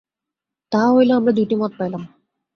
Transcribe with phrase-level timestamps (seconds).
[0.71, 2.03] তাহা হইলে আমরা দুইটি মত পাইলাম।